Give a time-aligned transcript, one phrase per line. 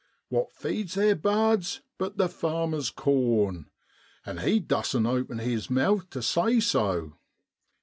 [0.29, 3.69] What feeds theer bards but the farmer's corn?
[4.25, 7.19] an' he dussn't open his mouth tu say so!